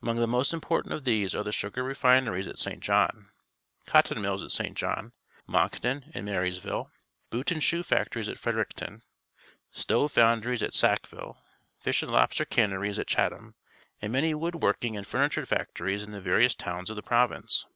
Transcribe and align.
Among 0.00 0.16
the 0.16 0.26
most 0.26 0.54
important 0.54 0.94
of 0.94 1.04
these 1.04 1.34
are 1.34 1.42
the 1.44 1.52
sugar 1.52 1.82
refineries 1.82 2.46
at 2.46 2.58
Saint 2.58 2.80
John; 2.80 3.28
cotton 3.84 4.22
mills 4.22 4.42
at 4.42 4.50
Sa 4.50 4.64
int 4.64 4.78
Joh 4.78 4.90
n, 4.96 5.12
Moncto 5.46 5.84
n, 5.86 6.10
and 6.14 6.26
Marysi 6.26 6.62
'iUe: 6.62 6.88
boot 7.28 7.50
and 7.50 7.62
sh 7.62 7.74
oe 7.74 7.82
factories 7.82 8.30
at 8.30 8.38
Fred 8.38 8.54
_enctnn; 8.54 9.02
sl(i\ 9.74 9.94
(^ 9.94 10.40
fnundrics 10.40 10.62
at 10.62 10.72
Sii< 10.72 10.96
l:riUr: 11.12 11.36
fisli 11.84 12.02
and 12.04 12.10
lobster 12.10 12.46
canneries 12.46 12.98
at 12.98 13.08
(,'liatliam; 13.08 13.52
an(i 14.00 14.08
many 14.10 14.32
wood 14.32 14.62
working 14.62 14.96
and 14.96 15.06
furniture 15.06 15.44
factories 15.44 16.02
in 16.02 16.10
the 16.12 16.22
various 16.22 16.54
towns 16.54 16.88
of 16.88 16.96
the 16.96 17.02
province. 17.02 17.66